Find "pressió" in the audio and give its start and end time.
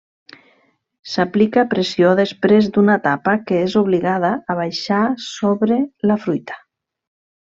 1.73-2.13